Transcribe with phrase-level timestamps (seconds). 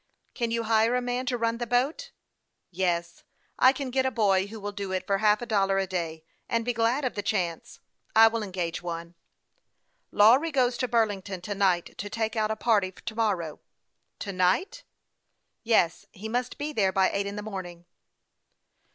[0.41, 2.09] "Can you hire a man to run the boat?""
[2.71, 3.23] Yes;
[3.59, 6.23] I can get a boy who will do it for half a dollar a day,
[6.49, 7.79] and be glad of the chance.
[8.15, 9.13] I will engage one.""
[10.21, 13.59] Lawry goes to Burlington to night to take out a party to morrow.""
[14.21, 14.81] To night?""
[15.63, 17.85] Yes; he must be there by eight in the morning."